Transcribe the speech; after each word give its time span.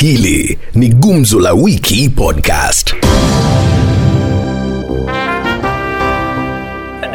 Hili 0.00 0.58
ni 0.74 0.88
Gumzo 0.88 1.40
la 1.40 1.52
Wiki 1.52 2.08
Podcast. 2.08 2.94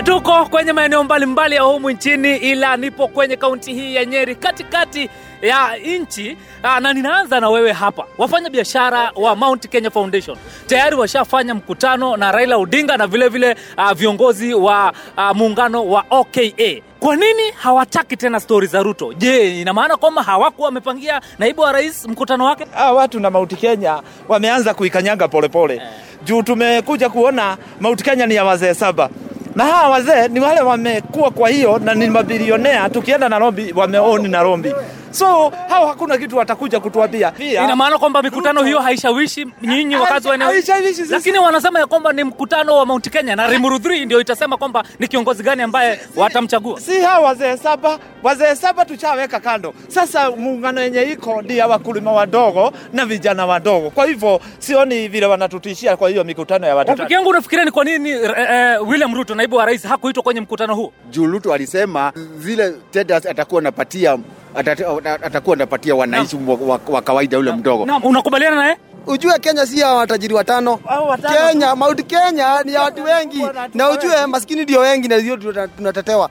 Tuko 0.03 0.45
kwenye 0.45 0.73
maeneo 0.73 1.03
mbalimbali 1.03 1.55
ya 1.55 1.61
humu 1.61 1.89
nchini, 1.89 2.37
ila 2.37 2.77
nipo 2.77 3.07
kwenye 3.07 3.35
kaunti 3.37 3.73
hii 3.73 3.95
ya 3.95 4.05
Nyeri, 4.05 4.35
katikati 4.35 5.09
ya 5.41 5.77
nchi 6.01 6.37
ah, 6.63 6.79
na 6.79 6.93
ninaanza 6.93 7.39
na 7.39 7.49
wewe 7.49 7.71
hapa. 7.71 8.05
Wafanya 8.17 8.49
biashara 8.49 9.11
wa 9.15 9.35
Mount 9.35 9.67
Kenya 9.69 9.91
Foundation 9.91 10.37
tayari 10.67 10.95
washafanya 10.95 11.53
mkutano 11.55 12.17
na 12.17 12.31
Raila 12.31 12.57
Odinga 12.57 12.97
na 12.97 13.07
vilevile 13.07 13.53
vile, 13.53 13.65
uh, 13.77 13.91
viongozi 13.91 14.53
wa 14.53 14.93
uh, 15.17 15.35
muungano 15.35 15.85
wa 15.87 16.05
OKA. 16.09 16.81
Kwa 17.03 17.15
nini 17.15 17.51
hawataki 17.55 18.17
tena 18.17 18.39
stori 18.39 18.67
za 18.67 18.83
Ruto? 18.83 19.13
Je, 19.13 19.61
ina 19.61 19.73
maana 19.73 19.97
kwamba 19.97 20.23
hawakuwa 20.23 20.65
wamepangia 20.65 21.21
naibu 21.39 21.61
wa 21.61 21.71
rais 21.71 22.05
mkutano 22.07 22.45
wake? 22.45 22.65
Hawa 22.71 22.91
watu 22.91 23.19
na 23.19 23.29
Mauti 23.29 23.55
Kenya 23.55 24.01
wameanza 24.27 24.73
kuikanyaga 24.73 25.27
polepole 25.27 25.81
juu 26.23 26.41
tumekuja 26.41 27.09
kuona 27.09 27.57
Mauti 27.79 28.03
Kenya 28.03 28.25
ni 28.25 28.35
ya 28.35 28.43
wazee 28.45 28.73
saba. 28.73 29.09
Na 29.55 29.63
hawa 29.63 29.89
wazee 29.89 30.27
ni 30.27 30.39
wale 30.39 30.61
wamekuwa 30.61 31.31
kwa 31.31 31.49
hiyo 31.49 31.79
na 31.79 31.93
ni 31.95 32.09
mabilionea, 32.09 32.89
tukienda 32.89 33.29
Nairobi 33.29 33.73
wameoni 33.75 34.27
Nairobi, 34.29 34.73
so 35.13 35.51
hao 35.69 35.87
hakuna 35.87 36.17
kitu 36.17 36.37
watakuja 36.37 36.79
kutuambia. 36.79 37.33
Ina 37.39 37.75
maana 37.75 37.97
kwamba 37.97 38.21
mikutano 38.21 38.63
hiyo 38.63 38.79
haishawishi 38.79 39.47
nyinyi 39.61 39.95
wakazi 39.95 40.27
wa 40.27 40.35
eneo 40.35 40.47
haishawishi 40.47 40.93
sisi. 40.95 41.11
lakini 41.11 41.39
wanasema 41.39 41.79
ya 41.79 41.87
kwamba 41.87 42.13
ni 42.13 42.23
mkutano 42.23 42.75
wa 42.77 42.85
Mount 42.85 43.09
Kenya 43.09 43.35
na 43.35 43.47
Rimuru 43.47 43.75
3 43.77 44.05
ndio 44.05 44.21
itasema 44.21 44.57
kwamba 44.57 44.83
ni 44.99 45.07
kiongozi 45.07 45.43
gani 45.43 45.61
ambaye 45.61 45.99
watamchagua. 46.15 46.79
si 46.79 47.01
hao 47.01 47.23
wazee 47.23 47.57
saba, 47.57 47.99
wazee 48.23 48.55
saba 48.55 48.85
tuchaweka 48.85 49.39
kando. 49.39 49.73
Sasa 49.87 50.31
muungano 50.31 50.81
yenye 50.81 51.01
iko 51.03 51.41
ni 51.41 51.57
ya 51.57 51.67
wakulima 51.67 52.11
wadogo 52.11 52.73
na 52.93 53.05
vijana 53.05 53.45
wadogo, 53.45 53.89
kwa 53.89 54.05
hivyo 54.05 54.39
sioni 54.59 55.07
vile 55.07 55.25
wanatutishia 55.25 55.97
kwa 55.97 56.09
hiyo 56.09 56.23
mikutano 56.23 56.67
ya 56.67 56.75
watu. 56.75 56.91
Rafiki 56.91 57.13
yangu, 57.13 57.29
unafikiria 57.29 57.65
ni 57.65 57.71
kwa 57.71 57.83
nini 57.85 58.09
eh, 58.09 58.31
eh, 58.49 58.87
William 58.87 59.15
Ruto 59.15 59.35
naibu 59.35 59.55
wa 59.55 59.65
rais 59.65 59.83
hakuitwa 59.87 60.23
kwenye 60.23 60.41
mkutano 60.41 60.75
huu? 60.75 60.91
juu 61.09 61.25
Ruto 61.25 61.53
alisema 61.53 62.13
zile 62.37 62.73
tenders 62.91 63.25
atakuwa 63.25 63.61
anapatia 63.61 64.17
atakuwa 64.55 65.55
anapatia 65.55 65.95
wananchi 65.95 66.37
wa, 66.47 66.55
wa, 66.55 66.79
wa 66.87 67.01
kawaida 67.01 67.39
ule 67.39 67.51
mdogo. 67.51 67.85
Naam, 67.85 68.05
unakubaliana 68.05 68.55
naye? 68.55 68.77
Ujue 69.07 69.39
Kenya 69.39 69.65
si 69.65 69.79
ya 69.79 69.87
watajiri 69.93 70.33
watano. 70.33 70.79
Watano 71.09 71.35
Kenya, 71.47 71.67
tu. 71.71 71.75
Mount 71.77 72.05
Kenya 72.07 72.61
ni 72.65 72.73
ya 72.73 72.81
watu 72.81 73.03
wengi, 73.03 73.45
na 73.73 73.89
ujue 73.89 74.25
maskini 74.25 74.63
ndio 74.63 74.79
wengi 74.79 75.07
na 75.07 75.15
hiyo 75.15 75.37
tuna- 75.37 75.67
tunatetewa. 75.67 76.29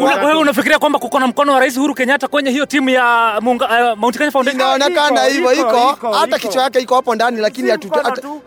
Una, 0.00 0.14
wewe 0.26 0.38
unafikiria 0.40 0.78
kwamba 0.78 0.98
kuko 0.98 1.20
na 1.20 1.26
mkono 1.26 1.52
wa 1.52 1.60
rais 1.60 1.76
Uhuru 1.76 1.94
Kenyatta 1.94 2.28
kwenye 2.28 2.50
hiyo 2.50 2.66
timu 2.66 2.90
ya 2.90 3.38
munga, 3.40 3.92
uh, 3.92 3.98
Mount 3.98 4.18
Kenya 4.18 4.30
Foundation? 4.30 4.60
inaonekana 4.76 5.24
hivyo 5.24 5.52
iko, 5.52 5.96
hata 6.12 6.38
kichwa 6.38 6.62
yake 6.62 6.80
iko 6.80 6.94
hapo 6.94 7.14
ndani, 7.14 7.40
lakini 7.40 7.70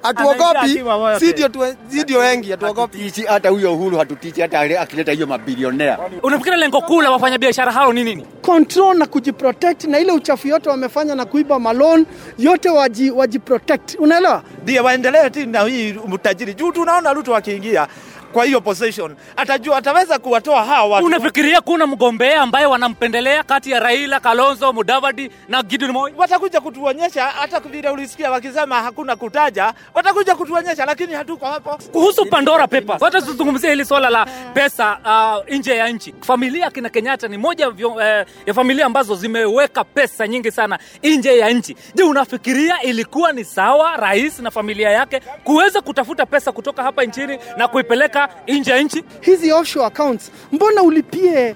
hatuogopi, 0.03 0.83
si 1.19 1.31
ndio 1.31 1.49
si 1.89 2.01
ndio 2.03 2.19
wengi, 2.19 2.51
hatuogopi. 2.51 3.13
Hata 3.27 3.49
huyo 3.49 3.73
Uhuru 3.73 3.97
hatutichi 3.97 4.41
hata 4.41 4.59
akileta 4.81 5.11
hiyo 5.11 5.27
mabilionea. 5.27 5.97
Unafikiria 6.23 6.57
lengo 6.59 6.81
kuu 6.81 7.01
la 7.01 7.11
wafanyabiashara 7.11 7.71
hao 7.71 7.93
ni 7.93 8.03
nini? 8.03 8.25
Control 8.47 8.97
na 8.97 9.05
kujiprotect 9.05 9.83
na 9.83 9.99
ile 9.99 10.11
uchafu 10.11 10.47
yote 10.47 10.69
wamefanya 10.69 11.15
na 11.15 11.25
kuiba 11.25 11.59
malon 11.59 12.05
yote 12.37 12.69
waji, 12.69 13.11
wajiprotect. 13.11 13.95
Unaelewa? 13.99 14.43
Ndio 14.63 14.83
waendelee 14.83 15.29
tu 15.29 15.45
na 15.45 15.61
hii 15.63 15.95
mtajiri 16.07 16.53
juu 16.53 16.71
tunaona 16.71 17.13
Ruto 17.13 17.35
akiingia 17.35 17.87
kwa 18.33 18.45
hiyo 18.45 18.61
position 18.61 19.15
atajua 19.37 19.77
ataweza 19.77 20.19
kuwatoa 20.19 20.63
hawa 20.63 20.89
watu. 20.89 21.05
Unafikiria 21.05 21.61
kuna 21.61 21.87
mgombea 21.87 22.41
ambaye 22.41 22.65
wanampendelea 22.65 23.43
kati 23.43 23.71
ya 23.71 23.79
Raila, 23.79 24.19
Kalonzo, 24.19 24.73
Mudavadi 24.73 25.31
na 25.49 25.63
Gideon 25.63 25.91
Moi? 25.91 26.13
watakuja 26.17 26.61
kutuonyesha, 26.61 27.23
hata 27.25 27.59
vile 27.59 27.89
ulisikia 27.89 28.31
wakisema 28.31 28.75
hakuna 28.81 29.15
kutaja, 29.15 29.73
watakuja 29.93 30.35
kutuonyesha, 30.35 30.85
lakini 30.85 31.13
hatuko 31.13 31.45
hapo. 31.45 31.79
kuhusu 31.91 32.25
Pandora 32.25 32.67
Papers, 32.67 33.01
wacha 33.01 33.21
tuzungumzie 33.21 33.69
hili 33.69 33.85
swala 33.85 34.09
la 34.09 34.25
pesa 34.53 34.97
uh, 35.05 35.53
nje 35.55 35.75
ya 35.75 35.89
nchi. 35.89 36.15
Familia 36.21 36.71
kina 36.71 36.89
Kenyatta 36.89 37.27
ni 37.27 37.37
moja 37.37 37.69
vyo, 37.69 38.01
eh, 38.01 38.25
ya 38.45 38.53
familia 38.53 38.85
ambazo 38.85 39.15
zimeweka 39.15 39.83
pesa 39.83 40.27
nyingi 40.27 40.51
sana 40.51 40.79
nje 41.03 41.37
ya 41.37 41.49
nchi. 41.49 41.75
Je, 41.95 42.03
unafikiria 42.03 42.81
ilikuwa 42.81 43.31
ni 43.31 43.43
sawa 43.45 43.97
rais 43.97 44.39
na 44.39 44.51
familia 44.51 44.89
yake 44.89 45.21
kuweza 45.43 45.81
kutafuta 45.81 46.25
pesa 46.25 46.51
kutoka 46.51 46.83
hapa 46.83 47.03
nchini 47.03 47.39
na 47.57 47.67
kuipeleka 47.67 48.22
nje 48.47 48.71
ya 48.71 48.81
nchi? 48.81 49.03
hizi 49.21 49.51
offshore 49.51 49.85
accounts 49.85 50.31
mbona 50.51 50.81
ulipie 50.83 51.55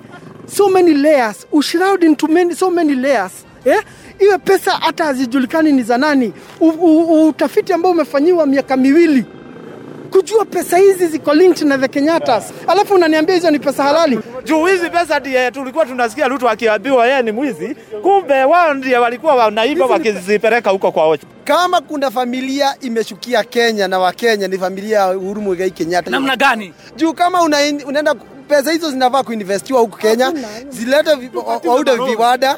so 0.55 0.69
many 0.69 0.93
layers 0.93 1.47
ushroud 1.51 2.03
into 2.03 2.27
many, 2.27 2.55
so 2.55 2.71
many 2.71 2.95
layers 2.95 3.31
eh? 3.65 3.81
iwe 4.19 4.37
pesa 4.37 4.71
hata 4.71 5.05
hazijulikani 5.05 5.71
ni 5.71 5.83
za 5.83 5.97
nani 5.97 6.33
utafiti 7.29 7.73
ambao 7.73 7.91
umefanyiwa 7.91 8.45
miaka 8.45 8.77
miwili 8.77 9.25
kujua 10.17 10.45
pesa 10.45 10.77
hizi 10.77 11.07
ziko 11.07 11.33
linked 11.33 11.67
na 11.67 11.77
the 11.77 11.87
Kenyattas, 11.87 12.53
alafu 12.67 12.93
unaniambia 12.93 13.35
hizo 13.35 13.51
ni 13.51 13.59
pesa 13.59 13.83
halali 13.83 14.19
Juu 14.45 14.65
hizi 14.65 14.89
pesa 14.89 15.19
ndiye 15.19 15.51
tulikuwa 15.51 15.85
tunasikia 15.85 16.27
Ruto 16.27 16.49
akiambiwa 16.49 17.07
yeye 17.07 17.21
ni 17.21 17.31
mwizi, 17.31 17.75
kumbe 18.01 18.43
wao 18.43 18.73
ndiye 18.73 18.97
walikuwa 18.97 19.35
wanaiba 19.35 19.85
wakizipeleka 19.85 20.69
huko 20.69 20.91
kwa 20.91 21.07
Ocha. 21.07 21.27
Kama 21.43 21.81
kuna 21.81 22.11
familia 22.11 22.75
imeshukia 22.81 23.43
Kenya 23.43 23.87
na 23.87 23.99
Wakenya 23.99 24.47
ni 24.47 24.57
familia 24.57 24.99
ya 24.99 25.17
Uhuru 25.17 25.41
Muigai 25.41 25.71
Kenyatta. 25.71 26.11
Namna 26.11 26.35
gani? 26.35 26.73
juu 26.95 27.13
kama 27.13 27.41
una, 27.41 27.57
unaenda 27.85 28.15
pesa 28.47 28.71
hizo 28.71 28.91
zinafaa 28.91 29.23
kuinvestiwa 29.23 29.79
huku 29.81 29.97
Kenya, 29.97 30.33
zilete 30.69 31.09
waude 31.65 31.95
viwanda 31.95 32.57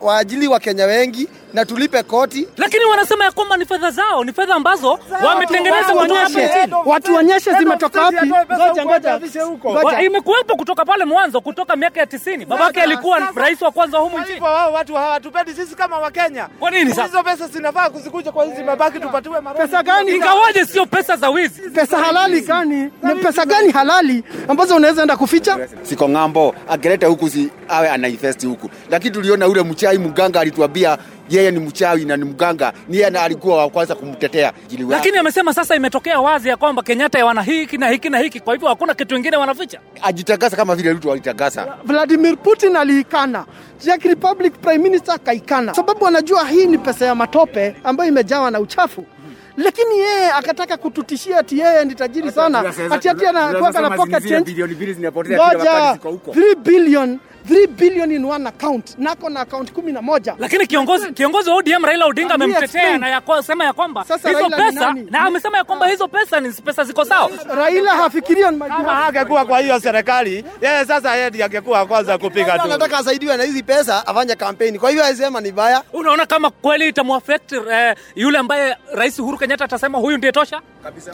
waajili 0.00 0.48
wa 0.48 0.60
Kenya 0.60 0.84
wengi 0.86 1.28
na 1.54 1.64
tulipe 1.64 2.02
koti. 2.02 2.48
Lakini 2.56 2.84
wanasema 2.84 3.24
ya 3.24 3.32
kwamba 3.32 3.56
ni 3.56 3.64
fedha 3.66 3.90
zao, 3.90 4.24
ni 4.24 4.32
fedha 4.32 4.54
ambazo 4.54 4.98
wametengeneza 5.24 5.92
nchini. 6.26 6.74
watu 6.84 7.14
wanyeshe 7.14 7.52
zimetoka 7.54 8.02
wapi 8.02 8.26
ngoja 8.26 8.84
ngoja 8.84 9.20
Imekuwepo 10.02 10.56
kutoka 10.56 10.84
pale 10.84 11.04
mwanzo, 11.04 11.40
kutoka 11.40 11.76
miaka 11.76 12.00
ya 12.00 12.06
tisini. 12.06 12.44
Babake 12.44 12.82
alikuwa 12.82 13.18
rais 13.34 13.62
wa 13.62 13.70
kwanza 13.70 13.98
humu 13.98 14.18
nchini. 14.18 14.40
wao 14.40 14.72
watu 14.72 14.94
hawatupendi 14.94 15.52
sisi 15.54 15.74
kama 15.76 15.98
Wakenya. 15.98 16.48
Kwa 16.58 16.70
nini 16.70 16.90
sasa? 16.90 17.02
Hizo 17.04 17.22
pesa 17.22 17.48
zinafaa 17.48 17.90
kuzikuja 17.90 18.32
kwa 18.32 18.44
hizi 18.44 18.62
mabaki 18.64 19.00
tupatiwe 19.00 19.40
maroni. 19.40 19.66
pesa 19.66 19.82
gani 19.82 20.10
Ingawaje 20.12 20.64
sio 20.66 20.86
pesa 20.86 21.16
za 21.16 21.30
wizi. 21.30 21.62
pesa 21.70 21.98
halali 21.98 22.40
gani 22.40 22.90
ni 23.02 23.14
pesa 23.22 23.46
gani 23.46 23.72
halali 23.72 24.24
ambazo 24.48 24.76
unaweza 24.76 25.02
enda 25.02 25.16
kuficha 25.16 25.68
Siko 25.82 26.08
ng'ambo, 26.08 26.54
akileta 26.68 27.06
huku 27.06 27.30
si 27.30 27.50
awe 27.68 27.88
anainvest 27.90 28.46
huku, 28.46 28.70
lakini 28.90 29.10
tuliona 29.14 29.48
ule 29.48 29.62
mchai 29.62 29.98
mganga 29.98 30.40
alituambia 30.40 30.98
yeye 31.30 31.50
ni 31.50 31.58
mchawi 31.58 32.04
na 32.04 32.16
ni 32.16 32.24
mganga, 32.24 32.72
ni 32.88 32.96
yeye 32.96 33.08
alikuwa 33.18 33.56
wa 33.56 33.70
kwanza 33.70 33.94
kumtetea. 33.94 34.52
Lakini 34.88 35.18
amesema 35.18 35.54
sasa 35.54 35.76
imetokea 35.76 36.20
wazi 36.20 36.48
ya 36.48 36.56
kwamba 36.56 36.82
Kenyatta 36.82 37.24
wana 37.24 37.42
hiki 37.42 37.78
na 37.78 37.88
hiki 37.88 38.08
na 38.08 38.18
hiki, 38.18 38.40
kwa 38.40 38.54
hivyo 38.54 38.68
hakuna 38.68 38.94
kitu 38.94 39.14
kingine 39.14 39.36
wanaficha. 39.36 39.80
Ajitangaza 40.02 40.56
kama 40.56 40.74
vile 40.76 40.92
Ruto 40.92 41.12
alitangaza. 41.12 41.74
Vladimir 41.84 42.36
Putin 42.36 42.76
aliikana, 42.76 43.44
Czech 43.78 44.02
Republic 44.04 44.52
Prime 44.60 44.78
Minister 44.78 45.14
akaikana, 45.14 45.74
sababu 45.74 46.06
anajua 46.06 46.48
hii 46.48 46.66
ni 46.66 46.78
pesa 46.78 47.06
ya 47.06 47.14
matope 47.14 47.74
ambayo 47.84 48.08
imejawa 48.10 48.50
na 48.50 48.60
uchafu. 48.60 49.04
Lakini 49.58 49.98
yeye 49.98 50.32
akataka 50.32 50.76
kututishia 50.76 51.38
ati 51.38 51.58
yeye 51.58 51.84
ni 51.84 51.94
tajiri 51.94 52.32
sana, 52.32 52.74
ati 52.90 53.08
ati 53.08 53.26
anakuwa 53.26 53.70
na 53.70 53.90
pocket 53.90 54.28
change. 54.28 54.52
Ngoja 54.54 55.98
3 56.02 56.54
billion 56.56 57.18
3 57.48 57.66
billion 57.66 58.12
in 58.12 58.24
one 58.24 58.46
account, 58.48 58.98
nako 58.98 59.28
na 59.30 59.40
account 59.40 59.72
kumi 59.72 59.92
na 59.92 60.02
moja. 60.02 60.34
Lakini 60.38 60.66
kiongozi 60.66 61.12
kiongozi 61.12 61.50
wa 61.50 61.56
ODM 61.56 61.84
Raila 61.84 62.06
Odinga 62.06 62.34
amemtetea 62.34 62.98
na 62.98 63.08
ya 63.08 63.22
sema 63.42 63.64
ya 63.64 63.72
kwamba 63.72 64.04
Sasa 64.04 64.28
hizo 64.28 64.40
Raila 64.40 64.56
pesa 64.56 64.80
nani? 64.80 65.06
na 65.10 65.20
amesema 65.20 65.58
ya 65.58 65.64
kwamba 65.64 65.86
hizo 65.88 66.08
pesa 66.08 66.40
ni 66.40 66.50
pesa 66.52 66.84
ziko 66.84 67.04
sawa. 67.04 67.30
Raila 67.54 67.94
hafikiria 67.94 68.48
on 68.48 68.56
my 68.56 68.68
Kama 68.68 68.94
hangekuwa 68.94 69.44
kwa 69.44 69.60
hiyo 69.60 69.80
serikali, 69.80 70.44
yeye 70.62 70.84
sasa 70.84 71.16
yeye 71.16 71.28
ndiye 71.28 71.44
angekuwa 71.44 71.86
kwanza 71.86 72.18
kupiga 72.18 72.58
tu. 72.58 72.62
Anataka 72.64 72.98
asaidiwe 72.98 73.36
na 73.36 73.44
hizi 73.44 73.62
pesa 73.62 74.06
afanye 74.06 74.34
kampeni, 74.36 74.78
kwa 74.78 74.90
hivyo 74.90 75.04
asema 75.04 75.40
ni 75.40 75.52
baya. 75.52 75.82
Unaona 75.92 76.26
kama 76.26 76.50
kweli 76.50 76.88
itamwaffect 76.88 77.52
eh, 77.52 77.96
yule 78.14 78.38
ambaye 78.38 78.76
Rais 78.94 79.18
Uhuru 79.18 79.38
Kenyatta 79.38 79.47
atasema 79.64 79.98
huyu 79.98 80.16
ndiye 80.16 80.32
tosha? 80.32 80.60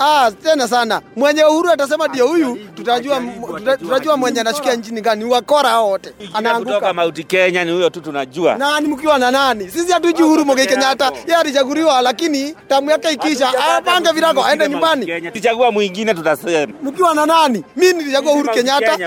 Ah, 0.01 0.31
tena 0.43 0.69
sana. 0.69 1.01
Mwenye 1.17 1.45
Uhuru 1.45 1.71
atasema 1.71 2.09
ndio 2.09 2.27
huyu, 2.29 2.59
tutajua 2.77 3.21
tuta- 3.47 3.77
tutajua 3.77 4.17
mwenye 4.17 4.41
anashukia 4.41 4.75
nchini 4.75 5.01
gani. 5.01 5.25
Wakora 5.25 5.69
hao 5.69 5.89
wote, 5.89 6.11
kutoka 6.11 6.39
anaanguka. 6.39 6.93
Mount 6.95 7.27
Kenya 7.27 7.65
ni 7.65 7.73
huyo 7.73 7.91
tu 7.91 8.01
tunajua. 8.01 8.55
Nani 8.57 8.89
mkiwa 8.89 9.19
na 9.19 9.31
nani? 9.31 9.71
Sisi 9.71 9.93
hatujui 9.93 10.23
Uhuru 10.27 10.45
Muigai 10.45 10.67
Kenyatta, 10.67 11.13
yeye 11.27 11.37
alichaguliwa, 11.41 12.03
lakini 12.03 12.55
tamu 12.69 12.91
yake 12.91 13.11
ikisha 13.13 13.49
apange 13.77 14.11
virago 14.13 14.45
aende 14.45 14.69
nyumbani. 14.69 15.31
Tuchagua 15.31 15.71
mwingine 15.73 16.15
tutasema. 16.15 16.73
Mkiwa 16.83 17.15
na 17.15 17.27
nani? 17.27 17.65
Mimi 17.77 17.93
nilichagua 17.99 18.33
Uhuru 18.33 18.49
Kenyatta. 18.51 18.99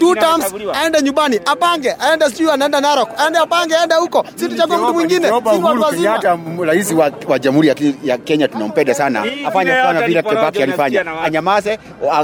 Two 0.00 0.14
terms 0.14 0.44
aende 0.74 1.02
nyumbani, 1.02 1.40
apange, 1.46 1.96
aende 2.00 2.26
sijui 2.30 2.50
anaenda 2.50 2.80
Narok, 2.80 3.08
aende 3.18 3.38
apange, 3.38 3.76
aende 3.76 3.94
huko. 3.94 4.24
Sisi 4.34 4.48
tuchague 4.48 4.76
mtu 4.76 4.94
mwingine. 4.94 5.26
Sisi 5.52 5.62
watu 5.62 5.80
wazima. 5.82 6.18
Rais 6.64 6.92
wa, 7.28 7.38
jamhuri 7.38 7.68
ya, 8.04 8.18
Kenya 8.18 8.48
tunampenda 8.48 8.94
sana, 8.94 9.24
afanye 9.46 9.70
kufanya 9.92 10.06
vile 10.06 10.22
Kibaki 10.22 10.62
alifanya, 10.62 11.22
anyamaze, 11.22 11.78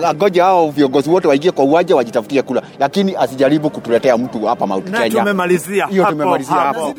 agoje 0.07 0.41
hao 0.41 0.71
viongozi 0.71 1.11
wote 1.11 1.29
waingie 1.29 1.51
kwa 1.51 1.65
uwanja 1.65 1.97
wajitafutie 1.97 2.43
kula, 2.43 2.63
lakini 2.79 3.17
asijaribu 3.17 3.71
kutuletea 3.71 4.19
mtu 4.19 4.47
hapa 4.47 4.67
Mount 4.67 4.91
Kenya. 4.91 5.11
tumemalizia 5.11 5.87
Hiyo 5.87 6.05
tumemalizia 6.07 6.55
hapo. 6.55 6.95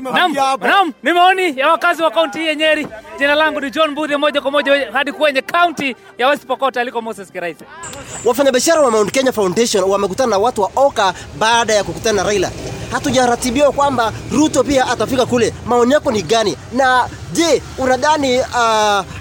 Naam, 0.62 0.94
ni 1.04 1.13
maoni 1.13 1.60
ya 1.60 1.69
wakazi 1.71 2.04
wa 2.04 2.12
kaunti 2.12 2.39
hii 2.39 2.48
ya 2.48 2.56
Nyeri. 2.56 2.88
Jina 3.19 3.36
langu 3.36 3.62
ni 3.62 3.71
John 3.71 3.92
Mbudhi, 3.92 4.16
moja 4.16 4.42
kwa 4.42 4.51
moja 4.51 4.88
hadi 4.94 5.12
kwenye 5.12 5.42
kaunti 5.42 5.95
ya 6.18 6.27
West 6.27 6.45
Pokot 6.45 6.77
aliko 6.77 7.01
Moses 7.01 7.31
Kiraithe. 7.31 7.66
Wafanyabiashara 8.25 8.81
wa 8.81 8.92
Mount 8.92 9.12
Kenya 9.12 9.31
Foundation 9.31 9.83
wamekutana 9.83 10.30
na 10.30 10.38
watu 10.38 10.62
wa 10.62 10.71
Oka 10.75 11.13
baada 11.39 11.74
ya 11.74 11.83
kukutana 11.83 12.21
na 12.24 12.24
Raila. 12.30 12.51
Hatujaratibiwa 12.91 13.71
kwamba 13.71 14.13
Ruto 14.31 14.63
pia 14.63 14.88
atafika 14.88 15.25
kule. 15.25 15.53
Maoni 15.65 15.94
yako 15.94 16.12
ni 16.12 16.21
gani? 16.21 16.57
Na 16.74 17.07
je, 17.33 17.62
unadhani 17.77 18.39
uh, 18.39 18.45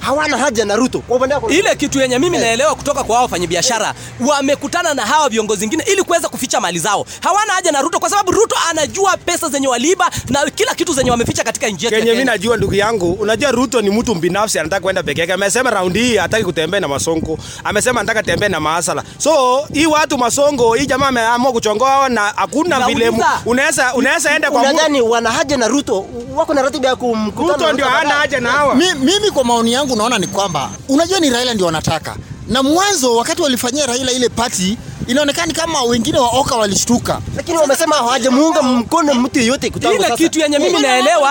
hawana 0.01 0.39
haja 0.39 0.65
na 0.65 0.77
Ruto? 0.77 0.99
Kwa 1.01 1.17
upande 1.17 1.35
wako 1.35 1.51
ile 1.51 1.75
kitu 1.77 2.01
yenye 2.01 2.19
mimi 2.19 2.39
naelewa 2.39 2.75
kutoka 2.75 3.05
kwa 3.05 3.15
hao 3.17 3.25
wafanyabiashara 3.25 3.95
wamekutana 4.29 4.95
na 4.95 5.07
hawa 5.07 5.29
viongozi 5.29 5.61
wengine 5.65 5.83
ili 5.93 6.03
kuweza 6.03 6.29
kuficha 6.29 6.61
mali 6.61 6.79
zao. 6.79 7.07
Hawana 7.21 7.53
haja 7.53 7.73
na 7.73 7.83
Ruto 7.83 8.01
kwa 8.01 8.11
sababu 8.11 8.31
Ruto 8.33 8.57
anajua 8.71 9.17
pesa 9.17 9.49
zenye 9.49 9.69
waliiba 9.69 10.11
na 10.29 10.51
kila 10.51 10.75
kitu 10.75 10.93
zenye 10.93 11.11
wameficha 11.11 11.45
katika 11.45 11.69
nchi 11.69 11.85
yetu. 11.85 11.97
Kenye 11.99 12.13
mimi 12.13 12.25
najua 12.25 12.57
ndugu 12.57 12.75
yangu, 12.75 13.13
unajua 13.13 13.51
Ruto 13.51 13.81
ni 13.81 13.91
mtu 13.91 14.15
binafsi, 14.15 14.59
anataka 14.59 14.81
kwenda 14.83 15.03
peke 15.03 15.21
yake. 15.21 15.33
Amesema 15.33 15.71
raundi 15.71 15.99
hii 16.03 16.17
hataki 16.17 16.45
kutembea 16.45 16.81
na 16.81 16.89
Masongo, 16.89 17.39
amesema 17.65 18.01
anataka 18.01 18.23
tembea 18.23 18.49
na 18.49 18.61
Maasala. 18.61 19.03
So 19.19 19.63
hii 19.73 19.87
watu 19.87 20.19
Masongo, 20.19 20.75
hii 20.75 20.87
jamaa 20.87 21.09
ameamua 21.09 21.53
kuchongoa 21.53 22.09
na 22.09 22.21
hakuna 22.37 22.87
vile. 22.87 23.13
Unaweza 23.59 23.95
unaweza 23.95 24.31
enda 24.35 24.51
kwa 24.51 24.61
unadhani 24.63 25.01
wana 25.01 25.31
haja 25.31 25.57
na 25.57 25.69
Ruto? 25.69 26.07
Wako 26.37 26.55
na 26.55 26.63
ratiba 26.63 26.89
ya 26.89 26.97
kumkutana 26.97 27.53
Ruto 27.57 27.73
ndio 27.73 27.85
hana 27.87 28.11
haja 28.15 28.41
na 28.41 28.53
hawa. 28.53 28.75
Mi, 28.75 28.95
mimi 28.95 29.31
kwa 29.31 29.45
maoni 29.45 29.73
yangu 29.73 29.97
naona 29.97 30.19
ni 30.19 30.27
kwamba 30.27 30.71
unajua 30.89 31.21
ni 31.21 31.31
Raila 31.31 31.55
ndio 31.55 31.67
wanataka, 31.67 32.17
na 32.49 32.63
mwanzo 32.63 33.17
wakati 33.17 33.43
walifanyia 33.43 33.87
Raila 33.87 34.13
ile 34.13 34.29
pati 34.29 34.79
inaonekana 35.09 35.53
kama 35.53 35.83
wengine 35.83 36.19
wa 36.19 36.29
Oka 36.29 36.57
walishtuka. 36.57 37.21
Lakini 37.37 37.59
wamesema 37.59 37.97
hawajamuunga 37.97 38.63
mkono 38.63 39.15
mtu 39.15 39.39
yeyote 39.39 39.71
kutangu 39.71 39.95
ile 39.95 40.11
kitu 40.17 40.39
yenye 40.41 40.59
mimi 40.59 40.81
naelewa 40.81 41.31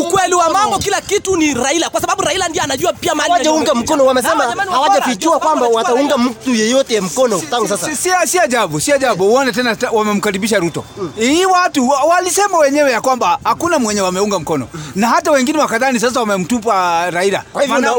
ukweli 0.00 0.34
wa 0.34 0.50
mambo, 0.50 0.78
kila 0.78 1.00
kitu 1.00 1.36
ni 1.36 1.54
Raila, 1.54 1.90
kwa 1.90 2.00
sababu 2.00 2.22
Raila 2.22 2.48
ndiye 2.48 2.64
anajua 2.64 2.92
pia 2.92 3.14
mali 3.14 3.30
hawajaunga 3.30 3.74
mkono, 3.74 4.04
wamesema 4.06 4.44
hawajafichua 4.70 5.38
kwamba 5.38 5.66
wataunga 5.68 6.18
mtu 6.18 6.54
yeyote 6.54 7.00
mkono 7.00 7.42
tangu 7.50 7.68
sasa. 7.68 7.86
Si, 7.86 7.96
si, 7.96 8.10
si 8.26 8.38
ajabu, 8.38 8.80
si 8.80 8.92
ajabu 8.92 9.24
uone 9.28 9.52
tena 9.52 9.76
wamemkaribisha 9.92 10.58
Ruto. 10.58 10.84
Hii 11.18 11.44
watu 11.44 11.88
walisema 12.08 12.58
wenyewe 12.58 12.92
ya 12.92 13.00
kwamba 13.00 13.38
hakuna 13.44 13.78
mwenye 13.78 14.00
wameunga 14.00 14.38
mkono 14.38 14.68
na 14.94 15.08
hata 15.08 15.30
wengine 15.30 15.58
wakadhani 15.58 16.00
sasa 16.00 16.20
wamemtupa 16.20 17.10
Raila. 17.10 17.42
Kwa 17.52 17.62
hivyo 17.62 17.92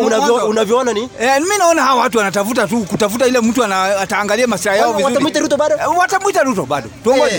unavyoona 0.47 0.93
ni 0.93 1.09
Eh, 1.19 1.41
mimi 1.41 1.57
naona 1.57 1.83
hawa 1.83 2.01
watu 2.01 2.17
wanatafuta 2.17 2.67
tu 2.67 2.79
kutafuta 2.81 3.25
ile 3.27 3.39
mtu 3.41 3.63
ataangalia 3.63 4.47
maslahi 4.47 4.79
yao. 4.79 5.04
Watamwita 5.05 5.39
Ruto 5.39 5.57
bado? 5.57 5.75
Eh, 5.75 5.97
Watamwita 5.97 6.43
Ruto 6.43 6.65
bado. 6.65 6.89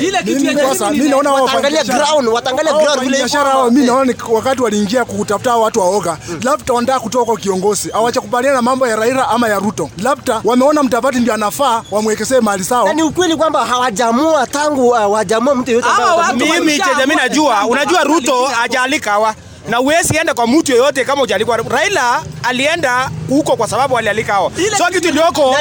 Ile 0.01 0.19
kitu 0.19 0.41
Mimi 0.41 0.61
sasa, 0.61 0.91
mimi 0.91 1.09
naona 1.09 1.33
wataangalia 1.33 1.85
ground, 1.85 2.29
wataangalia 2.29 2.73
ground 2.73 3.01
vile 3.01 3.17
biashara 3.19 3.51
iko. 3.51 3.59
hao, 3.59 3.71
mi 3.71 3.81
Eh. 3.81 3.87
naona 3.87 4.15
wakati 4.31 4.63
waliingia 4.63 5.05
kutafuta 5.05 5.57
watu 5.57 5.81
waoga, 5.81 6.19
labda 6.43 6.75
wanataka 6.75 7.01
kutoka 7.01 7.25
kwa 7.25 7.37
kiongozi, 7.37 7.91
hawachakubaliana 7.91 8.57
na 8.57 8.63
mambo 8.63 8.87
ya 8.89 8.97
Raila 8.97 9.29
ama 9.29 9.49
ya 9.49 9.59
Ruto, 9.59 9.91
labda 10.03 10.41
wameona 10.45 10.83
Mtavati 10.83 11.19
ndio 11.19 11.35
anafaa 11.35 11.83
wamwekezee 11.91 12.41
mali 12.41 12.65
sawa. 12.65 12.85
Na 12.89 12.93
ni 12.93 13.03
ukweli 13.03 13.37
kwamba 13.37 13.67
hawajamua 13.67 14.47
tangu 14.47 14.91
hawajamua 14.91 15.55
mtu 15.55 15.71
yeyote 15.71 15.89
ambaye 16.31 16.61
Mimi 16.61 16.73
chenye 16.79 17.07
mimi 17.07 17.15
najua, 17.15 17.67
unajua 17.67 18.05
Ruto 18.05 18.45
hajaalika 18.47 19.11
hawa 19.11 19.35
na 19.69 19.81
uwezi 19.81 20.17
enda 20.17 20.35
kwa 20.35 20.47
mtu 20.47 20.73
yoyote 20.73 21.05
kama 21.05 21.21
hujalikwa. 21.21 21.57
Raila 21.57 22.23
alienda 22.43 23.11
huko 23.29 23.57
kwa 23.57 23.69
sababu 23.69 23.99
alialika 23.99 24.33
hawa. 24.33 24.51
So 24.79 24.85
kitu 24.85 25.09
iliyoko 25.09 25.55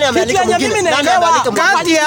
kati 1.52 1.94
ya 1.94 2.06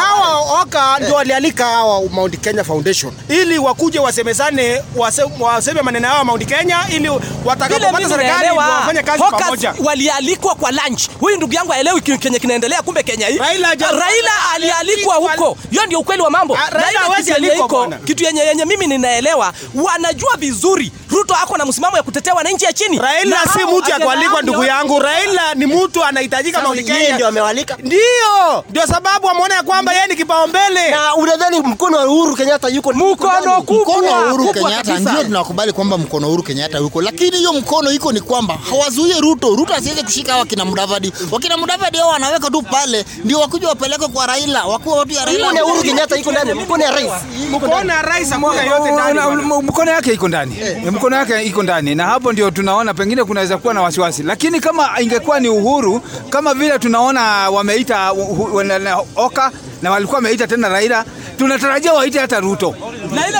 hawa 0.00 0.62
Oka 0.62 0.98
ndio 1.00 1.14
walialika 1.14 1.64
hawa 1.66 2.02
Mount 2.10 2.40
Kenya 2.40 2.64
Foundation 2.64 3.12
ili 3.28 3.58
wakuje 3.58 3.98
wasemezane, 3.98 4.82
wase- 4.96 5.30
waseme 5.40 5.82
maneno 5.82 6.08
yao 6.08 6.24
Mount 6.24 6.46
Kenya 6.46 6.78
ili 6.88 7.08
watakapopata 7.44 8.08
serikali 8.08 8.48
wafanye 8.78 9.02
kazi 9.02 9.18
pamoja. 9.38 9.74
walialikwa 9.84 10.54
kwa 10.54 10.70
lunch. 10.70 11.02
Huyu 11.20 11.36
ndugu 11.36 11.52
yangu 11.54 11.72
aelewi 11.72 12.00
kenye 12.00 12.38
kinaendelea 12.38 12.82
kumbe 12.82 13.02
Kenya 13.02 13.26
hii. 13.26 13.38
Raila 13.38 13.68
Raila 13.74 14.32
alialikwa 14.54 15.14
huko. 15.14 15.56
Hiyo 15.70 15.86
ndio 15.86 15.98
ukweli 15.98 16.22
wa 16.22 16.30
mambo. 16.30 16.54
Ah, 16.56 16.70
Raila 16.70 17.00
kitu 17.16 17.34
alikwa 17.34 17.88
kitu 18.04 18.24
yenye 18.24 18.40
yenye 18.40 18.64
mimi 18.64 18.86
ninaelewa, 18.86 19.52
wanajua 19.74 20.36
vizuri 20.36 20.63
nzuri 20.64 20.90
Ruto 21.14 21.34
ako 21.34 21.56
na 21.56 21.64
msimamo 21.66 21.96
ya 21.96 22.02
kutetea 22.02 22.34
wananchi 22.34 22.64
ya 22.64 22.72
chini. 22.72 22.98
Raila 22.98 23.36
Na 23.44 23.52
si 23.52 23.58
mtu 23.58 23.90
ya 23.90 23.98
kualikwa 24.00 24.42
ndugu 24.42 24.64
yangu. 24.64 24.98
Raila 24.98 25.54
ni 25.54 25.66
mtu 25.66 26.04
anahitajika 26.04 26.60
Mount 26.60 26.84
Kenya. 26.86 27.14
ndio 27.14 27.28
amewalika. 27.28 27.76
Ndio, 27.82 28.64
ndio 28.70 28.86
sababu 28.86 29.28
ameona 29.30 29.54
ya 29.54 29.62
kwamba 29.62 29.92
yeye 29.92 30.06
ni 30.06 30.16
kipaumbele. 30.16 30.90
Na 30.90 31.14
unadhani 31.14 31.60
mkono 31.60 31.96
wa 31.96 32.04
Uhuru 32.06 32.36
Kenyatta 32.36 32.68
yuko 32.68 32.92
Mkono 32.92 33.60
Mkono 33.60 34.12
wa 34.12 34.26
Uhuru 34.26 34.52
Kenyatta 34.52 34.98
ndio 34.98 35.24
tunakubali 35.24 35.72
kwamba 35.72 35.98
mkono 35.98 36.26
wa 36.26 36.28
Uhuru 36.32 36.42
Kenyatta 36.42 36.78
yuko, 36.78 37.02
lakini 37.02 37.36
hiyo 37.36 37.52
mkono 37.52 37.92
iko 37.92 38.12
ni 38.12 38.20
kwamba 38.20 38.58
hawazuie 38.70 39.20
Ruto. 39.20 39.56
Ruto 39.56 39.74
asiweze 39.74 40.02
kushika 40.02 40.32
hawa 40.32 40.46
kina 40.46 40.64
Mudavadi. 40.64 41.12
Wakina 41.32 41.56
Mudavadi 41.56 41.98
hao 41.98 42.08
wanaweka 42.08 42.50
tu 42.50 42.62
pale, 42.62 43.04
ndio 43.24 43.40
wakuja 43.40 43.68
wapeleke 43.68 44.06
kwa 44.08 44.26
Raila, 44.26 44.64
wakuwa 44.64 44.96
watu 44.98 45.12
ya 45.12 45.24
Raila. 45.24 45.44
Mkono 45.48 45.60
wa 45.64 45.66
Uhuru 45.72 45.82
Kenyatta 45.82 46.16
iko 46.16 46.32
ndani, 46.32 46.54
mkono 46.54 46.84
ya 46.84 46.90
rais. 46.90 47.12
Mkono 47.50 47.92
ya 47.92 48.02
rais 48.02 48.30
yote 48.32 48.90
ndani. 48.90 49.20
Mkono 49.62 49.90
yake 49.90 50.12
iko 50.12 50.28
ndani 50.28 50.56
Mkono 51.04 51.16
yake 51.16 51.42
iko 51.42 51.62
ndani. 51.62 51.94
Na 51.94 52.06
hapo 52.06 52.32
ndio 52.32 52.50
tunaona 52.50 52.94
pengine 52.94 53.24
kunaweza 53.24 53.58
kuwa 53.58 53.74
na 53.74 53.82
wasiwasi. 53.82 54.22
Lakini 54.22 54.60
kama 54.60 55.00
ingekuwa 55.00 55.40
ni 55.40 55.48
uhuru 55.48 56.00
kama 56.30 56.54
vile 56.54 56.78
tunaona 56.78 57.50
wameita 57.50 58.12
oka 59.16 59.50
na 59.82 59.90
walikuwa 59.90 60.16
wameita 60.16 60.46
tena 60.46 60.68
raila 60.68 61.04
tunatarajia 61.38 61.92
waite 61.92 62.18
hata 62.18 62.40
ruto 62.40 62.74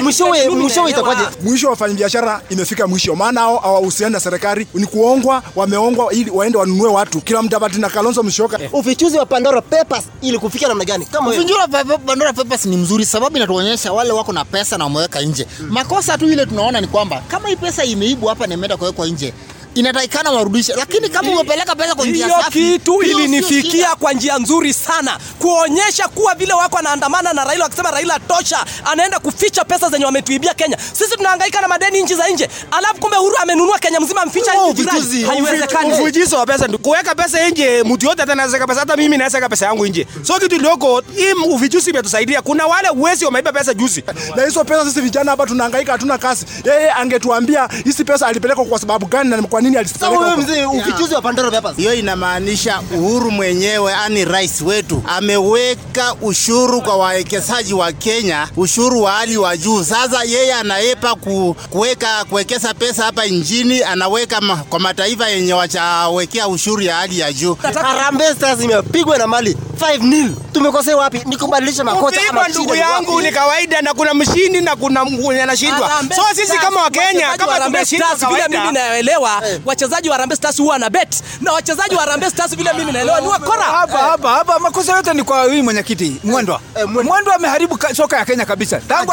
Mwishowe 0.03 0.49
mwishowe 0.49 0.91
itakuwaje? 0.91 1.23
Mwisho 1.43 1.67
wa 1.67 1.71
wafanyabiashara 1.71 2.41
imefika 2.51 2.87
mwisho, 2.87 3.15
maana 3.17 3.41
hao 3.41 3.57
hawahusiani 3.57 4.13
na 4.13 4.21
serikali, 4.21 4.67
ni 4.75 4.87
kuongwa, 4.87 5.43
wameongwa 5.57 6.13
ili 6.13 6.31
waende 6.31 6.59
wanunue 6.59 6.89
watu, 6.89 7.21
kila 7.21 7.43
Mtavati 7.43 7.79
na 7.81 7.89
Kalonzo 7.91 8.23
Musyoka. 8.23 8.59
Ufichuzi 8.73 9.19
wa 9.19 9.27
Pandora 9.27 9.61
Papers 9.63 10.05
ili 10.23 10.39
kufikia 10.39 10.69
namna 10.69 10.85
gani? 10.85 11.05
Kama 11.07 11.31
ufichuzi 11.31 11.53
wa 11.53 11.69
Pandora 11.99 12.33
Papers 12.33 12.65
ni 12.67 12.77
mzuri 12.77 13.07
sababu 13.07 13.37
inatuonyesha 13.37 13.93
wale 13.93 14.13
wako 14.13 14.33
na 14.33 14.45
pesa 14.45 14.79
na 14.79 14.85
wameweka 14.85 15.21
nje. 15.21 15.47
Makosa 15.69 16.19
tu 16.19 16.27
ile 16.33 16.47
tunaona 16.47 16.81
ni 16.81 16.87
kwamba 16.87 17.23
kama 17.29 17.49
hii 17.49 17.57
pesa 17.57 17.85
imeibwa 17.85 18.31
hapa 18.31 18.47
na 18.47 18.55
imeenda 18.55 18.77
kuwekwa 18.77 19.07
nje 19.07 19.33
inatakikana 19.75 20.31
warudishe, 20.31 20.73
lakini 20.75 21.09
kama 21.09 21.31
umepeleka 21.31 21.75
pesa 21.77 21.95
kwa 21.95 22.07
njia 22.07 22.29
safi, 22.31 22.59
hiyo 22.59 22.79
kitu 22.79 23.03
ilinifikia 23.03 23.95
kwa 23.97 24.13
njia 24.13 24.39
nzuri 24.39 24.75
sana 24.75 25.19
kuonyesha 25.39 26.09
kuwa 26.09 26.35
vile 26.35 26.53
wako 26.53 26.79
anaandamana 26.79 27.33
na 27.33 27.45
Raila 27.45 27.65
wakisema 27.65 27.91
Raila 27.91 28.19
tosha, 28.19 28.65
anaenda 28.85 29.19
kuficha 29.19 29.65
pesa 29.65 29.91
zenye 29.91 30.05
wametuibia 30.05 30.55
Kenya. 30.55 30.79
Sisi 30.93 31.17
tunahangaika 31.17 31.61
na 31.61 31.69
madeni 31.69 32.03
nchi 32.03 32.15
za 32.15 32.29
nje, 32.29 32.49
alafu 32.71 32.95
kumbe 33.01 33.17
Uhuru 33.17 33.37
amenunua 33.37 33.79
Kenya 33.79 34.01
mzima 34.01 34.23
amficha 34.23 34.53
Huo 34.53 34.73
nchi 34.73 34.83
jirani. 34.83 35.23
Haiwezekani. 35.23 35.93
Ufujizo 35.93 36.37
wa 36.37 36.47
pesa 36.47 36.67
ndio 36.67 36.79
kuweka 36.79 37.15
pesa 37.15 37.49
nje, 37.49 37.83
mtu 37.83 38.07
yote 38.07 38.23
anaweza 38.23 38.67
pesa, 38.67 38.81
hata 38.81 38.97
mimi 38.97 39.17
naweza 39.17 39.49
pesa 39.49 39.67
yangu 39.67 39.87
nje. 39.87 40.07
So 40.23 40.35
kitu 40.41 40.57
iliyoko 40.57 41.03
hii 41.17 41.33
ufichuzi 41.33 41.91
imetusaidia. 41.91 42.43
Kuna 42.43 42.67
wale 42.67 42.89
uwezi 42.91 43.25
wameiba 43.25 43.53
pesa 43.53 43.75
juzi. 43.75 44.05
na 44.37 44.45
hizo 44.45 44.65
pesa 44.65 44.85
sisi 44.85 45.01
vijana 45.01 45.31
hapa 45.31 45.47
tunahangaika, 45.47 45.93
hatuna 45.93 46.19
kazi. 46.19 46.47
Yeye 46.65 46.91
angetuambia 46.91 47.69
hizi 47.85 48.05
pesa 48.05 48.27
alipeleka 48.27 48.65
kwa 48.65 48.79
sababu 48.79 49.07
gani 49.07 49.31
na 49.31 49.43
kwa 49.43 49.61
nini 49.71 50.37
mzee, 50.37 50.65
ufichuzi 50.67 51.15
wa 51.15 51.23
Pandora 51.23 51.51
Papers. 51.51 51.77
Hiyo 51.77 51.95
inamaanisha 51.95 52.81
Uhuru 52.95 53.31
mwenyewe, 53.31 53.93
yani 53.93 54.25
rais 54.25 54.61
wetu, 54.61 55.03
ameweka 55.09 56.15
ushuru 56.23 56.81
kwa 56.83 56.97
wawekezaji 56.97 57.75
wa 57.75 57.93
Kenya, 57.93 58.49
ushuru 58.57 59.03
wa 59.03 59.13
hali 59.13 59.37
wa 59.37 59.57
juu. 59.57 59.85
Sasa 59.85 60.25
yeye 60.25 60.55
anaepa 60.55 61.15
ku, 61.15 61.57
kuweka 61.71 62.25
kuwekeza 62.25 62.75
pesa 62.75 63.05
hapa 63.05 63.27
nchini, 63.27 63.83
anaweka 63.83 64.41
ma, 64.41 64.57
kwa 64.57 64.81
mataifa 64.81 65.29
yenye 65.29 65.53
wachawekea 65.55 66.49
ushuru 66.49 66.83
ya 66.83 66.97
hali 66.97 67.19
ya 67.19 67.33
juu. 67.33 67.55
Harambee 67.83 68.35
Stars 68.35 68.61
imepigwa 68.63 69.19
na 69.19 69.27
Mali 69.27 69.57
5-0. 69.81 70.29
Tumekosea 70.53 70.97
wapi? 70.97 71.23
Ni 71.27 71.37
kubadilisha 71.37 71.85
makocha 71.85 72.21
Kupigwa 72.21 72.49
ndugu 72.49 72.75
yangu 72.75 73.21
ni 73.21 73.33
kawaida, 73.33 73.83
na 73.83 73.95
kuna 73.95 74.15
mshindi 74.15 74.61
na 74.61 74.77
kuna 74.77 75.05
mwenye 75.05 75.43
anashindwa. 75.43 75.91
So 76.17 76.23
sisi 76.35 76.59
kama 76.59 76.83
Wakenya 76.83 77.37
kama 77.37 77.85
Stars, 77.87 78.27
vile 78.29 78.49
mimi 78.49 78.73
naelewa 78.73 79.43
wachezaji 79.65 80.09
wa 80.09 80.15
Harambee 80.15 80.37
Stars 80.37 80.59
huwa 80.59 80.79
na 80.79 80.91
bet. 80.91 81.23
Na 81.41 81.53
wachezaji 81.53 81.95
wa 81.95 82.01
Harambee 82.01 82.31
Stars 82.31 82.57
vile 82.57 82.73
mimi 82.73 82.93
naelewa 82.93 83.21
ni 83.21 83.27
wakora. 83.29 83.63
hapa 83.63 83.99
hapa 83.99 84.31
hapa 84.31 84.59
makosa 84.59 84.97
yote 84.97 85.15
ni 85.15 85.23
kwa 85.23 85.43
huyu 85.45 85.63
mwenyekiti 85.65 86.17
mwendwa. 86.25 86.61
Eh, 86.77 86.85
Mwendwa. 86.89 87.05
mwendwa 87.05 87.35
ameharibu 87.35 87.79
soka 87.97 88.17
ya 88.17 88.25
kenya 88.25 88.45
kabisa. 88.47 88.81
Tangu 88.89 89.13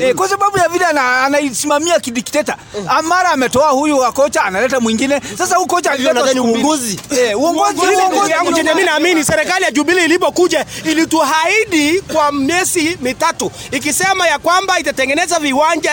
eh, 0.00 0.14
kwa 0.14 0.28
sababu 0.28 0.58
ya 0.58 0.68
vile 0.68 0.84
anaisimamia 0.86 2.00
kidikteta. 2.00 2.56
Amara 2.88 3.30
ametoa 3.30 3.68
huyu 3.70 3.98
wa 3.98 4.12
kocha 4.12 4.42
analeta 4.44 4.80
mwingine. 4.80 5.20
Sasa 5.38 5.56
huyu 5.56 5.68
kocha 5.68 5.92
mbili. 5.94 6.40
uongozi. 6.40 7.00
eh, 7.10 7.40
uongozi 7.40 7.78
uongozi 7.80 8.30
yangu 8.30 8.52
chenye 8.52 8.74
mimi 8.74 8.86
naamini 8.86 9.24
serikali 9.24 9.64
ya 9.64 9.70
Jubilee 9.70 10.04
ilipokuja 10.04 10.66
ilituahidi 10.84 12.00
kwa 12.00 12.32
miezi 12.32 12.98
mitatu 13.00 13.52
ikisema 13.70 14.26
ya 14.28 14.38
kwamba 14.38 14.78
itatengeneza 14.80 15.38
viwanja 15.38 15.92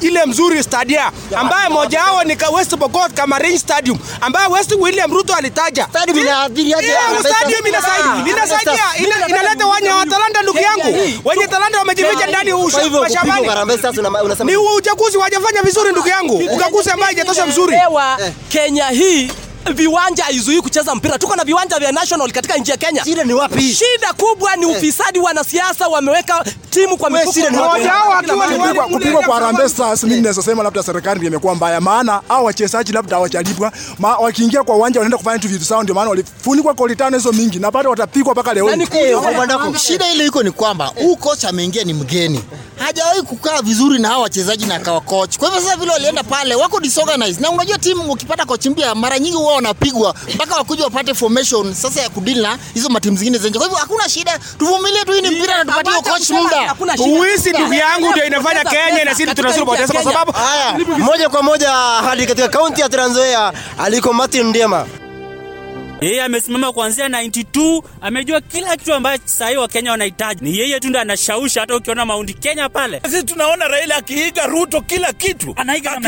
ile 0.00 0.26
mzuri 0.26 0.62
stadia 0.62 1.12
ambaye 1.36 1.68
moja 1.68 2.02
wao 2.04 2.24
ni 2.24 2.36
West 2.52 2.76
Pokot 2.76 3.12
Kamarin 3.14 3.58
Stadium 3.58 3.98
ambaye 4.20 4.48
West 4.48 4.72
William 4.78 5.12
Ruto 5.12 5.34
alitaja. 5.34 5.86
Stadium 5.90 6.18
inaathiri 6.18 6.74
aje 6.74 6.94
stadium 7.20 7.66
inasaidia 7.66 8.32
inasaidia 8.32 8.72
ina- 8.98 9.28
inaleta 9.28 9.66
wanya 9.66 9.94
wa 9.96 10.06
talanta 10.06 10.42
ndugu 10.42 10.58
yangu. 10.58 10.98
Wenye 11.24 11.46
talanta 11.46 11.78
wamejificha 11.78 12.26
ndani 12.26 12.50
mashambani. 13.00 13.46
Ni 14.44 14.56
uchaguzi 14.56 15.16
wajafanya 15.18 15.62
vizuri 15.62 15.92
ndugu 15.92 16.08
yangu. 16.08 16.36
Uchaguzi 16.56 16.90
ambaye 16.90 17.06
haijatosha 17.14 17.46
mzuri. 17.46 17.76
Kenya 18.48 18.86
hii 18.88 19.30
viwanja 19.74 20.24
haizuii 20.24 20.60
kucheza 20.60 20.94
mpira. 20.94 21.18
Tuko 21.18 21.36
na 21.36 21.44
viwanja 21.44 21.78
vya 21.78 21.92
national 21.92 22.32
katika 22.32 22.56
nchi 22.56 22.70
ya 22.70 22.76
Kenya. 22.76 23.04
Shida 23.04 23.24
ni 23.24 23.32
wapi? 23.32 23.62
Shida 23.62 24.12
kubwa 24.16 24.56
ni 24.56 24.66
ufisadi. 24.66 25.18
Wanasiasa 25.18 25.88
wameweka 25.88 26.44
timu 26.70 26.96
kwa 26.96 27.10
mifuko. 27.10 27.50
Moja 27.50 27.92
kupigwa 28.92 29.22
kwa 29.22 29.34
Harambee 29.34 29.68
Stars, 29.68 30.04
mimi 30.04 30.20
naweza 30.20 30.42
sema 30.42 30.62
labda 30.62 30.82
serikali 30.82 31.16
ndio 31.18 31.28
imekuwa 31.28 31.54
mbaya, 31.54 31.80
maana 31.80 32.20
hao 32.28 32.44
wachezaji 32.44 32.92
labda 32.92 33.16
hawajalipwa, 33.16 33.72
wakiingia 34.20 34.62
kwa 34.64 34.76
uwanja 34.76 35.00
wanaenda 35.00 35.18
kufanya 35.18 35.38
tu 35.38 35.48
vitu 35.48 35.64
sawa, 35.64 35.82
ndio 35.82 35.94
maana 35.94 36.10
walifunikwa 36.10 36.74
goli 36.74 36.96
tano 36.96 37.16
hizo 37.16 37.32
mingi, 37.32 37.58
na 37.58 37.70
bado 37.70 37.90
watapigwa 37.90 38.32
mpaka 38.32 38.54
leo 38.54 38.68
hii. 38.68 38.86
Shida 39.78 40.12
ile 40.12 40.26
iko 40.26 40.42
ni 40.42 40.50
kwamba 40.50 40.86
huu 40.86 41.16
kocha 41.16 41.48
ameingia 41.48 41.84
ni 41.84 41.94
mgeni, 41.94 42.44
hajawahi 42.84 43.22
kukaa 43.22 43.62
vizuri 43.62 43.98
na 43.98 44.08
hao 44.08 44.22
wachezaji 44.22 44.66
na 44.66 44.74
akawa 44.74 45.00
coach. 45.00 45.36
Kwa 45.38 45.48
hivyo 45.48 45.62
sasa 45.62 45.76
vile 45.76 45.92
walienda 45.92 46.22
pale 46.22 46.54
wako 46.54 46.80
disorganized, 46.80 47.40
na 47.42 47.50
unajua 47.50 47.78
timu 47.78 48.12
ukipata 48.12 48.44
coach 48.44 48.66
mpya 48.66 48.94
mara 48.94 49.18
nyingi 49.18 49.36
huwa 49.36 49.54
wanapigwa 49.54 50.14
mpaka 50.34 50.54
wakuja 50.56 50.84
wapate 50.84 51.14
formation 51.14 51.74
sasa 51.74 52.00
ya 52.00 52.08
kudeal 52.10 52.40
na 52.42 52.58
hizo 52.74 52.88
matimu 52.88 53.16
zingine 53.16 53.38
zenye. 53.38 53.54
Kwa 53.58 53.62
hivyo 53.66 53.78
hakuna 53.78 54.08
shida, 54.08 54.38
tuvumilie 54.58 55.04
tu, 55.04 55.12
hii 55.12 55.20
ni 55.22 55.30
mpira 55.30 55.64
na 55.64 55.72
tupatie 55.72 56.02
coach 56.12 56.30
muda. 56.30 56.76
Uwisi 56.98 57.50
ndugu 57.50 57.74
yangu 57.74 58.10
ndio 58.10 58.24
inafanya 58.26 58.64
Kenya 58.64 59.04
na 59.04 59.14
sisi 59.14 59.34
tunazidi 59.34 59.64
kupoteza 59.64 59.92
kwa 59.92 60.02
sababu 60.04 60.32
Haya, 60.32 60.78
moja 60.98 61.28
kwa 61.28 61.42
moja 61.42 61.70
hadi 61.72 62.26
katika 62.26 62.48
kaunti 62.48 62.80
ya 62.80 62.88
Trans 62.88 63.10
Nzoia 63.10 63.52
aliko 63.78 64.12
Martin 64.12 64.46
Ndiema. 64.46 64.86
Yeye 66.00 66.22
amesimama 66.22 66.72
kuanzia 66.72 67.08
92, 67.08 67.82
amejua 68.00 68.40
kila 68.40 68.76
kitu 68.76 68.94
ambacho 68.94 69.22
sahii 69.26 69.56
Wakenya 69.56 69.90
wanahitaji. 69.90 70.44
Ni 70.44 70.58
yeye 70.58 70.80
tu 70.80 70.88
ndo 70.88 71.00
anashausha, 71.00 71.60
hata 71.60 71.76
ukiona 71.76 72.04
Mount 72.06 72.38
Kenya 72.38 72.68
pale. 72.68 73.00
Sisi 73.10 73.22
tunaona 73.22 73.68
Raila 73.68 73.96
akiiga 73.96 74.46
Ruto 74.46 74.80
kila 74.80 75.12
kitu 75.12 75.52
Anaiga 75.56 76.00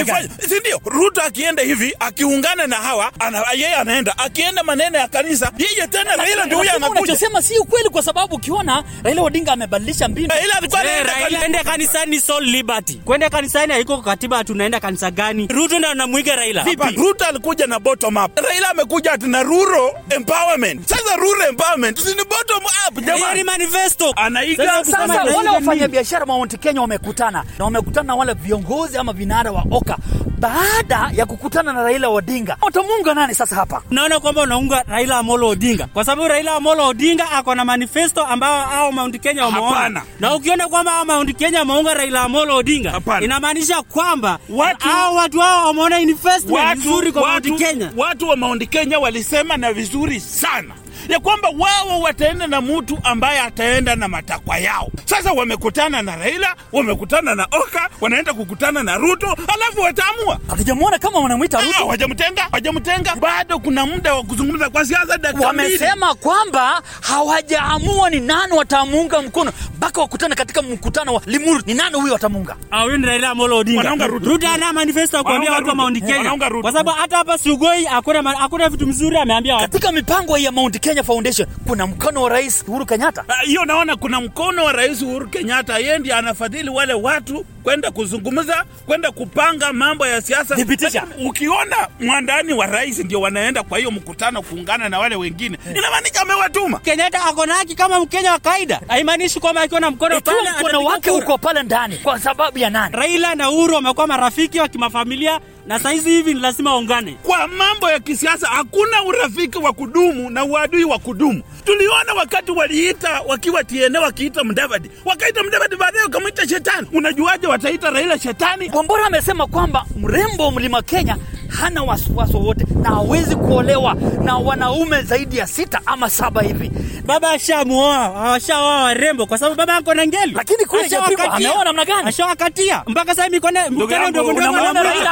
si 0.48 0.54
ndio? 0.60 0.80
Ruto 0.84 1.20
akienda 1.22 1.62
hivi 1.62 1.94
akiungana 2.00 2.66
na 2.66 2.76
hawa 2.76 3.12
ana, 3.18 3.42
yeye 3.52 3.74
anaenda 3.74 4.18
akienda 4.18 4.62
maneno 4.62 4.98
ya 4.98 5.08
kanisa 5.08 5.52
yeye 5.58 5.86
tena 5.86 6.16
Raila 6.16 6.44
ndio 6.46 6.58
huyo 6.58 6.70
anakuja. 6.76 7.00
unachosema 7.00 7.42
si 7.42 7.58
ukweli, 7.58 7.88
kwa 7.88 8.02
sababu 8.02 8.34
ukiona 8.34 8.84
Raila 9.04 9.22
Odinga 9.22 9.52
amebadilisha 9.52 10.08
mbinu. 10.08 10.28
Raila 10.28 10.56
alikuwa 10.58 10.84
Eh, 10.84 11.06
anaenda 11.26 11.64
kanisani 11.64 12.10
ni 12.10 12.20
soul 12.20 12.44
liberty. 12.44 12.94
Kwenda 12.94 13.30
kanisani 13.30 13.72
haiko 13.72 13.98
katiba, 14.02 14.44
tunaenda 14.44 14.80
kanisa 14.80 15.10
gani? 15.10 15.46
Ruto 15.50 15.78
ndo 15.78 15.88
anamwiga 15.88 16.36
Raila. 16.36 16.66
Ruto 16.96 17.24
alikuja 17.24 17.66
na 17.66 17.78
bottom 17.78 18.16
up. 18.16 18.38
Raila 18.38 18.68
amekuja 18.70 19.16
na 19.16 19.42
rural 19.82 19.94
empowerment. 20.16 20.86
Sasa 20.88 21.16
rural 21.16 21.48
empowerment 21.50 21.98
si 21.98 22.08
ni 22.14 22.24
bottom 22.24 22.62
up 22.88 22.94
jamani. 23.04 23.34
ni 23.38 23.44
manifesto. 23.44 24.12
Anaiga 24.16 24.84
Sasa 24.84 25.24
wale 25.36 25.48
wafanya 25.50 25.88
biashara 25.88 26.26
Mount 26.26 26.58
Kenya 26.60 26.80
wamekutana 26.80 27.44
na 27.58 27.64
wamekutana 27.64 28.06
na 28.06 28.14
wale 28.14 28.34
viongozi 28.34 28.98
ama 28.98 29.12
vinara 29.12 29.52
wa 29.52 29.64
Oka 29.70 29.98
baada 30.46 31.10
ya 31.16 31.26
kukutana 31.26 31.72
na 31.72 31.82
Raila 31.82 32.08
Odinga. 32.08 32.56
Utamuunga 32.66 33.14
nani 33.14 33.34
sasa 33.34 33.56
hapa? 33.56 33.82
Naona 33.90 34.20
kwamba 34.20 34.42
unaunga 34.42 34.84
Raila 34.88 35.18
Amolo 35.18 35.48
Odinga 35.48 35.86
kwa 35.86 36.04
sababu 36.04 36.28
Raila 36.28 36.54
Amolo 36.54 36.86
Odinga 36.88 37.30
ako 37.30 37.54
na 37.54 37.64
manifesto 37.64 38.24
ambao 38.24 38.66
hao 38.66 38.92
Mount 38.92 39.20
Kenya 39.20 39.44
wameona, 39.44 40.02
na 40.20 40.34
ukiona 40.34 40.68
kwamba 40.68 40.90
hao 40.90 41.04
Mount 41.04 41.36
Kenya 41.36 41.58
wameunga 41.58 41.94
Raila 41.94 42.20
Amolo 42.22 42.56
Odinga, 42.56 43.00
inamaanisha 43.20 43.82
kwamba 43.82 44.38
Watu- 44.50 44.88
hao 44.88 45.14
watu 45.14 45.40
hao 45.40 45.66
wameona 45.66 46.00
investment 46.00 46.78
nzuri 46.78 47.12
kwa 47.12 47.28
Mount 47.28 47.58
Kenya. 47.58 47.92
watu 47.96 48.28
wa 48.28 48.36
Mount 48.36 48.68
Kenya 48.68 48.98
walisema 48.98 49.56
na 49.56 49.72
vizuri 49.72 50.20
sana 50.20 50.74
ya 51.08 51.18
kwamba 51.20 51.48
wao 51.58 52.00
wataenda 52.00 52.46
na 52.46 52.60
mtu 52.60 52.98
ambaye 53.04 53.40
ataenda 53.40 53.96
na 53.96 54.08
matakwa 54.08 54.58
yao. 54.58 54.88
Sasa 55.04 55.32
wamekutana 55.32 56.02
na 56.02 56.16
Raila, 56.16 56.56
wamekutana 56.72 57.34
na 57.34 57.46
Oka, 57.50 57.90
wanaenda 58.00 58.34
kukutana 58.34 58.82
na 58.82 58.96
Ruto, 58.96 59.36
alafu 59.54 59.80
wataamua. 59.80 60.38
Hatujamwona 60.48 60.98
kama 60.98 61.18
wanamwita 61.18 61.58
Ah, 61.58 61.62
Ruto. 61.62 61.78
Hawajamtenga, 61.78 62.42
hawajamtenga, 62.42 63.16
bado 63.16 63.58
kuna 63.58 63.86
muda 63.86 64.14
wa 64.14 64.22
kuzungumza 64.22 64.70
kwa 64.70 64.84
siasa. 64.84 65.18
Wamesema 65.40 66.14
kwamba 66.14 66.82
hawajaamua 67.00 68.10
ni 68.10 68.20
nani 68.20 68.52
watamuunga 68.52 69.22
mkono 69.22 69.52
mpaka 69.76 70.00
wakutane 70.00 70.34
katika 70.34 70.62
mkutano 70.62 71.14
wa 71.14 71.22
Limuru. 71.26 71.62
Ni 71.66 71.74
nani 71.74 71.96
huyo 71.96 72.12
watamuunga? 72.12 72.56
Ah, 72.70 72.82
huyu 72.82 72.98
ni 72.98 73.06
Raila 73.06 73.30
Amolo 73.30 73.56
Odinga. 73.58 74.06
Ruto. 74.06 74.28
Ruto 74.30 74.48
ana 74.48 74.72
manifesto 74.72 75.22
kuambia 75.24 75.52
watu 75.52 75.68
wa 75.68 75.74
Mount 75.74 76.04
Kenya, 76.04 76.36
kwa 76.62 76.72
sababu 76.72 76.90
hata 76.90 77.16
hapa 77.16 77.38
Sugoi 77.38 77.84
hakuna 77.84 78.30
hakuna 78.38 78.68
vitu 78.68 78.86
mzuri 78.86 79.16
ameambia 79.16 79.54
watu. 79.54 79.68
Katika 79.70 79.92
mipango 79.92 80.38
ya 80.38 80.52
Mount 80.52 80.80
Kenya 80.80 80.91
Foundation 81.00 81.48
kuna 81.66 81.86
mkono 81.86 82.22
wa 82.22 82.28
Rais 82.30 82.64
Uhuru 82.68 82.86
Kenyatta. 82.86 83.24
Ah, 83.28 83.42
hiyo 83.44 83.64
naona 83.64 83.96
kuna 83.96 84.20
mkono 84.20 84.64
wa 84.64 84.72
Rais 84.72 85.02
Uhuru 85.02 85.28
Kenyatta, 85.28 85.78
yeye 85.78 85.98
ndiye 85.98 86.14
anafadhili 86.14 86.70
wale 86.70 86.92
watu 86.94 87.44
kwenda 87.62 87.90
kuzungumza, 87.90 88.64
kwenda 88.86 89.10
kupanga 89.12 89.72
mambo 89.72 90.06
ya 90.06 90.20
siasa. 90.20 90.56
Thibitisha. 90.56 91.04
Ukiona 91.26 91.76
mwandani 92.00 92.52
wa 92.52 92.66
rais 92.66 92.98
ndio 92.98 93.20
wanaenda 93.20 93.62
kwa 93.62 93.78
hiyo 93.78 93.90
mkutano 93.90 94.42
kuungana 94.42 94.88
na 94.88 94.98
wale 94.98 95.16
wengine, 95.16 95.58
inamaanisha 95.76 96.20
amewatuma. 96.20 96.78
Kenyatta 96.78 97.24
ako 97.24 97.46
na 97.46 97.54
haki 97.54 97.74
kama 97.74 98.00
Mkenya 98.00 98.32
wa 98.32 98.38
kawaida, 98.38 98.80
haimaanishi 98.88 99.40
kwamba 99.40 99.60
akiwa 99.62 99.80
na 99.80 99.90
mkono 99.90 100.20
pale 100.20 100.38
mkono 100.60 100.84
wake 100.84 101.10
uko 101.10 101.38
pale 101.38 101.62
ndani 101.62 101.96
kwa 101.96 102.18
sababu 102.20 102.58
ya 102.58 102.70
nani? 102.70 102.96
Raila 102.96 103.34
na 103.34 103.50
Uhuru 103.50 103.74
wamekuwa 103.74 104.06
marafiki 104.06 104.60
wa 104.60 104.68
kimafamilia 104.68 105.40
na 105.66 105.78
saizi 105.78 106.10
hivi 106.10 106.34
ni 106.34 106.40
lazima 106.40 106.70
waungane. 106.70 107.16
Kwa 107.22 107.48
mambo 107.48 107.90
ya 107.90 108.00
kisiasa 108.00 108.46
hakuna 108.48 109.04
urafiki 109.04 109.58
wa 109.58 109.72
kudumu 109.72 110.30
na 110.30 110.44
uadui 110.44 110.84
wa 110.84 110.98
kudumu. 110.98 111.42
Tuliona 111.64 112.14
wakati 112.14 112.50
waliita 112.50 113.20
wakiwa 113.26 113.64
TNA 113.64 114.00
wakiita 114.00 114.44
Mdavadi, 114.44 114.90
wakaita 115.04 115.42
Mdavadi, 115.42 115.76
baadaye 115.76 116.04
wakamwita 116.04 116.48
shetani. 116.48 116.88
Unajuaje 116.92 117.46
wataita 117.46 117.90
Raila 117.90 118.18
shetani? 118.18 118.70
Wambora 118.74 119.06
amesema 119.06 119.46
kwamba 119.46 119.84
mrembo 120.00 120.44
wa 120.46 120.52
mlima 120.52 120.82
Kenya 120.82 121.16
hana 121.60 121.82
wasiwasi 121.82 122.36
wowote 122.36 122.64
na 122.82 122.88
hawezi 122.90 123.36
kuolewa 123.36 123.94
na 124.24 124.36
wanaume 124.36 125.02
zaidi 125.02 125.38
ya 125.38 125.46
sita 125.46 125.80
ama 125.86 126.10
saba 126.10 126.42
hivi. 126.42 126.70
Baba 127.06 127.30
ashamuoa, 127.30 128.34
ashaoa 128.34 128.82
warembo 128.82 129.26
kwa 129.26 129.38
sababu 129.38 129.56
baba 129.56 129.76
ako 129.76 129.94
na 129.94 130.06
ngeli. 130.06 130.32
Lakini 130.34 130.64
kule 130.64 130.84
Ashawakatia. 130.84 131.30
ameoa 131.32 131.64
namna 131.64 131.84
gani? 131.84 132.08
Ashawakatia 132.08 132.82
mpaka 132.86 133.14
sasa 133.14 133.28
mikono 133.28 133.60
mkono 133.70 134.10
ndio 134.10 134.22
ndio 134.32 134.50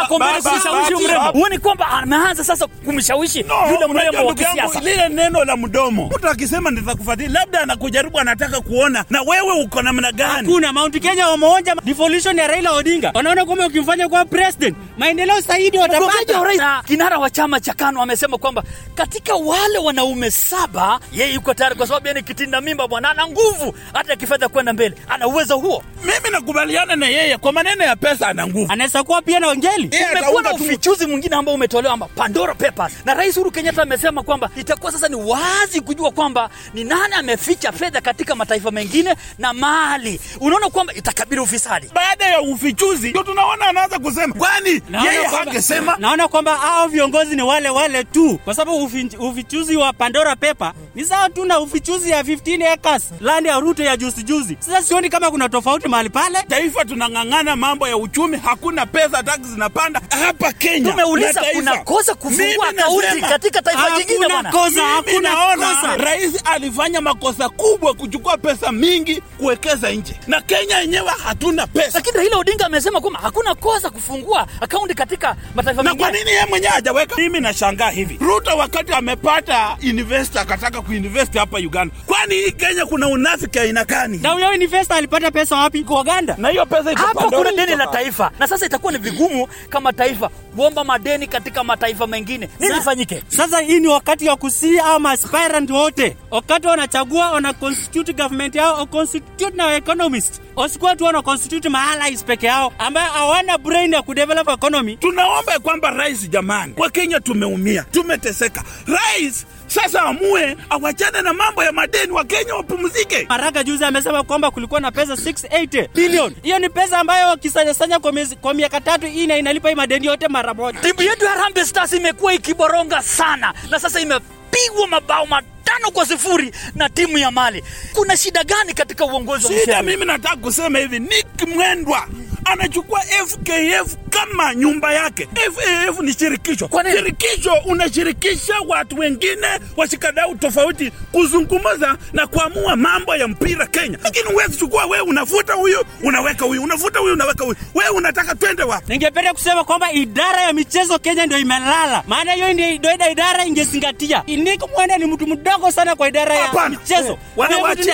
ako 0.03 0.19
mbele 0.19 0.41
kumshawishi 0.43 0.95
mrembo. 0.95 1.09
baba. 1.19 1.39
Huoni 1.39 1.59
kwamba 1.59 1.87
ameanza 1.89 2.45
sasa 2.45 2.67
kumshawishi 2.67 3.39
yule 3.71 3.87
mrembo 3.87 4.27
wa 4.27 4.35
kisiasa? 4.35 4.81
lile 4.81 5.09
neno 5.09 5.45
la 5.45 5.57
mdomo, 5.57 6.11
mtu 6.17 6.29
akisema 6.29 6.71
nitakufadhili, 6.71 7.33
labda 7.33 7.61
anakujaribu, 7.61 8.19
anataka 8.21 8.61
kuona 8.61 9.05
na 9.11 9.23
wewe 9.23 9.53
uko 9.65 9.83
namna 9.83 10.13
gani. 10.13 10.49
Hakuna 10.49 10.73
Mount 10.73 11.01
Kenya 11.01 11.29
wameonja 11.29 11.75
devolution 11.85 12.39
ya 12.39 12.47
Raila 12.47 12.73
Odinga. 12.73 13.11
Wanaona 13.15 13.45
kwamba 13.45 13.67
ukimfanya 13.67 14.09
kuwa 14.09 14.25
president, 14.25 14.77
maendeleo 14.99 15.41
zaidi 15.41 15.79
Mgombea 15.79 16.01
watapata. 16.39 16.65
wa 16.65 16.75
rais 16.75 16.85
kinara 16.87 17.19
wa 17.19 17.31
chama 17.31 17.61
cha 17.61 17.75
KANU 17.75 18.03
amesema 18.03 18.39
kwamba 18.39 18.63
katika 18.95 19.35
wale 19.35 19.79
wanaume 19.79 20.31
saba 20.31 21.01
yeye 21.13 21.35
yuko 21.35 21.55
tayari, 21.55 21.77
kwa 21.77 21.87
sababu 21.87 22.07
yani 22.07 22.23
kitinda 22.23 22.61
mimba 22.61 22.89
bwana, 22.89 23.11
ana 23.11 23.27
nguvu 23.27 23.75
hata 23.93 24.13
akifedha 24.13 24.49
kwenda 24.49 24.73
mbele, 24.73 24.97
ana 25.09 25.27
uwezo 25.27 25.57
huo. 25.59 25.83
Mimi 26.05 26.31
nakubaliana 26.33 26.97
na 26.97 27.07
yeye 27.07 27.37
kwa 27.39 27.53
maneno 27.53 27.85
ya 27.85 27.97
pesa, 27.97 28.29
ana 28.29 28.47
nguvu. 28.47 28.73
Anaweza 28.73 29.03
kuwa 29.05 29.23
pia 29.23 29.41
na 29.41 29.47
wangeli. 29.47 29.89
Kumekuwa 30.09 30.43
na 30.43 30.53
ufichuzi 30.53 31.07
mwingine 31.07 31.37
ambao 31.37 31.55
umetolewa 31.55 31.95
amba 31.95 32.07
Pandora 32.09 32.55
Papers, 32.55 32.93
na 33.05 33.15
Rais 33.15 33.37
Uhuru 33.37 33.51
Kenyatta 33.51 33.83
amesema 33.83 34.23
kwamba 34.23 34.51
itakuwa 34.57 34.93
sasa 34.93 35.09
ni 35.09 35.15
wazi 35.17 35.81
kujua 35.81 36.11
kwamba 36.11 36.51
ni 36.75 36.85
nani 36.85 37.15
ameficha 37.15 37.73
fedha 37.73 38.01
katika 38.01 38.35
mataifa 38.35 38.71
mengine 38.71 39.15
na 39.39 39.53
mali. 39.53 40.21
Unaona 40.41 40.71
kwamba 40.71 40.95
itakabili 40.95 41.41
ufisadi. 41.41 41.91
baada 41.95 42.25
ya 42.27 42.41
ufichuzi 42.41 43.11
ndio 43.11 43.23
tunaona 43.23 43.67
anaanza 43.67 43.99
kusema 43.99 44.35
kwani 44.35 44.83
yeye 45.05 45.25
hangesema 45.27 45.97
naona 46.21 46.29
kwamba 46.29 46.57
hao 46.57 46.89
viongozi 46.89 47.37
ni 47.37 47.43
wale 47.43 47.69
wale 47.69 48.05
tu, 48.05 48.39
kwa 48.45 48.55
sababu 48.55 48.85
ufi- 48.85 49.17
ufichuzi 49.19 49.77
wa 49.77 49.93
Pandora 49.93 50.37
Paper 50.37 50.73
ni 50.95 51.05
sawa 51.05 51.31
tu 51.31 51.45
na 51.45 51.61
ufichuzi 51.61 52.11
ya 52.11 52.23
15 52.23 52.67
acres 52.73 53.11
land 53.21 53.47
ya 53.47 53.61
Ruto 53.61 53.83
ya 53.83 53.97
juzi 53.97 54.23
juzi. 54.23 54.57
Sasa 54.61 54.83
sioni 54.83 55.09
kama 55.11 55.31
kuna 55.31 55.49
tofauti 55.49 55.89
mahali 55.89 56.11
pale. 56.11 56.43
taifa 56.49 56.85
tunang'ang'ana 56.85 57.57
mambo 57.57 57.89
ya 57.89 57.97
uchumi, 57.97 58.37
hakuna 58.45 58.87
pesa, 58.87 59.23
taksi 59.23 59.49
zinapanda 59.51 60.01
hapa 60.27 60.53
Kenya. 60.53 60.91
Tumeuliza 60.91 61.43
kuna 61.53 61.77
kosa 61.79 62.15
kufungua 62.15 62.69
akaunti 62.69 63.21
katika 63.21 63.63
taifa 63.63 63.91
jingine 63.99 64.29
bwana. 64.29 64.53
kosa, 64.53 64.83
hakuna 64.87 65.31
kosa. 65.57 65.97
rais 65.97 66.43
alifanya 66.45 67.01
makosa 67.01 67.49
kubwa 67.49 67.95
kuchukua 67.95 68.37
pesa 68.39 68.73
mingi 68.73 69.21
kuwekeza 69.39 69.91
nje, 69.93 70.15
na 70.27 70.41
Kenya 70.41 70.79
yenyewe 70.79 71.11
hatuna 71.25 71.67
pesa. 71.67 71.91
Lakini 71.95 72.17
Raila 72.17 72.37
Odinga 72.37 72.67
amesema 72.67 73.01
kwamba 73.01 73.21
hakuna 73.23 73.55
kosa 73.55 73.91
kufungua 73.91 74.47
akaunti 74.61 74.95
katika 74.95 75.37
mataifa 75.55 75.83
mengine. 75.83 76.05
Kwa 76.11 76.19
nini 76.19 76.31
yeye 76.31 76.47
mwenyewe 76.47 76.73
hajaweka? 76.73 77.17
Mimi 77.17 77.41
nashangaa 77.41 77.91
hivi, 77.91 78.19
Ruto 78.21 78.57
wakati 78.57 78.93
amepata 78.93 79.77
investor 79.81 80.43
akataka 80.43 80.83
kuinvest 80.83 81.35
hapa 81.35 81.59
Uganda, 81.59 81.95
kwani 82.07 82.35
hii 82.35 82.51
Kenya 82.53 82.87
kuna 82.87 83.09
unafiki 83.09 83.59
aina 83.59 83.85
gani? 83.85 84.19
Na 84.19 84.31
huyo 84.31 84.55
investor 84.55 84.97
alipata 84.97 85.31
pesa 85.31 85.57
wapi? 85.57 85.85
Kwa 85.85 86.01
Uganda. 86.01 86.35
Na 86.39 86.49
hiyo 86.49 86.67
pesa 86.67 86.93
iko 86.93 87.03
hapo 87.07 87.31
kuna 87.31 87.53
deni 87.53 87.77
la 87.77 87.87
taifa 87.87 88.31
na 88.39 88.47
sasa 88.47 88.67
itakuwa 88.67 88.93
ni 88.93 88.99
vigumu 88.99 89.49
kama 89.69 89.93
taifa 89.93 90.29
kuomba 90.57 90.85
madeni 90.85 91.27
katika 91.27 91.65
mataifa 91.65 92.07
mengine 92.07 92.49
nini 92.61 92.77
ifanyike 92.77 93.23
Sasa 93.29 93.61
hii 93.61 93.81
ni 93.81 93.89
wakati 93.89 94.29
wa 94.29 94.37
kusii 94.37 94.79
ama 94.79 95.11
aspirant 95.11 95.71
wote, 95.71 96.17
wakati 96.31 96.67
wanachagua 96.67 97.31
wana 97.31 97.53
constitute 97.53 98.13
government 98.13 98.55
yao, 98.55 98.77
au 98.77 98.87
constitute 98.87 99.57
na 99.57 99.77
economist, 99.77 100.41
wasikuwa 100.57 100.97
tu 100.97 101.05
wana 101.05 101.23
constitute 101.23 101.69
mahalais 101.69 102.25
peke 102.25 102.47
yao 102.47 102.73
ambayo 102.79 103.13
hawana 103.13 103.59
brain 103.59 103.93
ya 103.93 104.03
kudevelop 104.03 104.49
economy. 104.49 104.97
Tunaomba 104.97 105.59
kwamba 105.59 105.91
rais, 106.01 106.31
jamani, 106.31 106.73
kwa 106.75 106.91
Kenya 106.91 107.21
tumeumia, 107.21 107.83
tumeteseka. 107.93 108.63
Rais 108.87 109.47
sasa 109.67 110.03
amue 110.03 110.57
awachane 110.71 111.23
na 111.23 111.33
mambo 111.33 111.65
ya 111.65 111.73
madeni, 111.73 112.13
wa 112.13 112.25
Kenya 112.25 112.55
wapumzike. 112.55 113.27
Maraga 113.29 113.65
juzi 113.65 113.85
amesema 113.85 114.23
kwamba 114.25 114.51
kulikuwa 114.51 114.81
na 114.81 114.91
pesa 114.93 115.13
680 115.17 115.89
billion. 115.95 116.35
Hiyo 116.43 116.59
ni 116.59 116.69
pesa 116.69 116.99
ambayo 116.99 117.29
wakisanyasanya 117.29 117.99
kwa 117.99 118.13
miezi- 118.13 118.37
kwa 118.37 118.55
miaka 118.55 118.81
tatu 118.81 119.07
ina 119.07 119.37
inalipa 119.37 119.69
hii 119.69 119.75
madeni 119.75 120.07
yote 120.07 120.29
mara 120.29 120.55
moja. 120.55 120.81
timu 120.81 121.03
yetu 121.03 121.25
ya 121.25 121.31
Harambee 121.31 121.65
Stars 121.65 121.93
imekuwa 121.93 122.35
ikiboronga 122.35 123.03
sana 123.03 123.55
na 123.71 123.81
sasa 123.81 124.01
imepigwa 124.01 124.87
mabao 124.91 125.27
matano 125.27 125.91
kwa 125.93 126.07
sifuri 126.07 126.53
na 126.75 126.89
timu 126.89 127.19
ya 127.19 127.31
Mali. 127.31 127.65
Kuna 127.95 128.17
shida 128.17 128.45
gani 128.45 128.75
katika 128.75 129.05
uongozi 129.05 129.47
wa 129.47 129.61
Shida 129.61 129.83
mimi 129.83 130.05
nataka 130.05 130.37
kusema 130.37 130.79
hivi, 130.79 130.99
Nick 130.99 131.49
Mwendwa 131.55 132.09
anachukua 132.45 133.01
FKF 133.01 133.97
kama 134.11 134.55
nyumba 134.55 134.93
yake. 134.93 135.29
FKF 135.53 136.01
ni 136.01 136.13
shirikisho. 136.13 136.71
Shirikisho 136.97 137.53
unashirikisha 137.65 138.55
watu 138.69 138.99
wengine 138.99 139.47
washikadau 139.77 140.35
tofauti 140.35 140.91
kuzungumza 141.13 141.97
na 142.13 142.27
kuamua 142.27 142.77
mambo 142.77 143.17
ya 143.17 143.29
mpira 143.29 143.67
Kenya, 143.67 143.99
lakini 144.05 144.25
huwezi 144.29 144.57
chukua 144.59 144.87
wewe, 144.87 145.01
unafuta 145.09 145.53
huyu 145.55 145.85
unaweka 146.05 146.45
huyu, 146.45 146.63
unafuta 146.63 146.99
huyu 146.99 147.13
unaweka 147.15 147.45
huyu. 147.45 147.57
Wewe 147.75 147.91
unataka 147.91 148.35
twende 148.35 148.63
wapi? 148.63 148.85
Ningependa 148.93 149.33
kusema 149.33 149.65
kwamba 149.65 149.93
idara 149.93 150.41
ya 150.43 150.53
michezo 150.53 150.99
Kenya 150.99 151.27
ndio 151.27 151.39
imelala, 151.39 152.03
maana 152.07 152.33
hiyo 152.33 152.53
ndio 152.53 152.93
idara 153.13 153.45
ingezingatia. 153.45 154.23
Nick 154.27 154.61
Mwenda 154.77 154.99
ni 154.99 155.05
mtu 155.05 155.27
mdogo 155.27 155.71
sana 155.73 155.97
kwa 155.97 156.09
idara 156.09 156.35
ya 156.35 156.45
Apana. 156.51 156.69
michezo. 156.79 157.19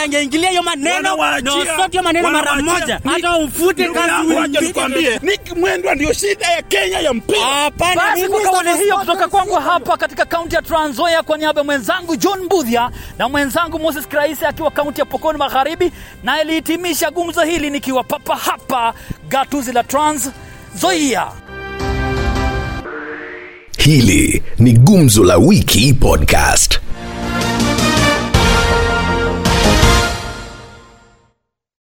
Angeingilia 0.04 0.50
hiyo 0.50 0.62
maneno 0.62 1.16
na 1.42 1.54
usote 1.56 2.00
maneno 2.00 2.30
mara 2.30 2.54
moja, 2.62 3.00
hata 3.04 3.36
ufute 3.38 3.88
kazi. 3.88 4.45
Wacha 4.46 4.60
nikwambie, 4.60 5.18
Nick 5.22 5.56
Mwendwa 5.56 5.94
ndio 5.94 6.12
shida 6.12 6.46
ya 6.46 6.62
Kenya 6.62 6.98
ya 6.98 7.12
mpira. 7.14 7.38
Hapana, 7.40 7.94
Basi 7.96 8.28
kwa 8.28 8.40
kauli 8.40 8.74
hiyo 8.82 8.96
kutoka 8.98 9.28
kwangu 9.28 9.54
hapa 9.54 9.96
katika 9.96 10.24
kaunti 10.24 10.54
ya 10.54 10.62
Trans 10.62 10.90
Nzoia, 10.90 11.22
kwa 11.22 11.38
niaba 11.38 11.60
ya 11.60 11.64
mwenzangu 11.64 12.16
John 12.16 12.40
Mbudhia 12.42 12.90
na 13.18 13.28
mwenzangu 13.28 13.78
Moses 13.78 14.08
Kraisi 14.08 14.44
akiwa 14.44 14.70
kaunti 14.70 15.00
ya 15.00 15.04
Pokoni 15.06 15.38
Magharibi, 15.38 15.92
na 16.22 16.42
ilihitimisha 16.42 17.10
gumzo 17.10 17.42
hili 17.42 17.70
nikiwa 17.70 18.04
papa 18.04 18.36
hapa 18.36 18.94
gatuzi 19.28 19.72
la 19.72 19.84
Trans 19.84 20.30
Nzoia. 20.74 21.26
Hili 23.78 24.42
ni 24.58 24.72
Gumzo 24.72 25.24
la 25.24 25.36
Wiki 25.36 25.92
Podcast. 25.94 26.80